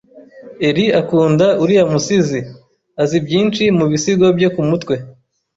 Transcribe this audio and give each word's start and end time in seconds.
Ellie 0.67 0.95
akunda 1.01 1.47
uriya 1.63 1.85
musizi. 1.93 2.39
Azi 3.01 3.17
byinshi 3.25 3.63
mu 3.77 3.85
bisigo 3.91 4.25
bye 4.37 4.47
kumutwe. 4.53 4.95